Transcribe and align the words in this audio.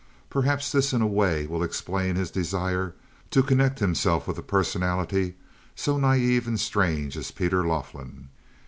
Perhaps 0.31 0.71
this, 0.71 0.93
in 0.93 1.03
a 1.03 1.05
way, 1.05 1.45
will 1.45 1.61
explain 1.61 2.15
his 2.15 2.31
desire 2.31 2.95
to 3.29 3.43
connect 3.43 3.77
himself 3.77 4.27
with 4.27 4.35
a 4.39 4.41
personality 4.41 5.35
so 5.75 5.95
naive 5.99 6.47
and 6.47 6.59
strange 6.59 7.15
as 7.15 7.29
Peter 7.29 7.67
Laughlin. 7.67 8.29